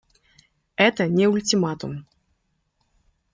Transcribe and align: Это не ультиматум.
Это 0.77 1.05
не 1.07 1.27
ультиматум. 1.27 2.07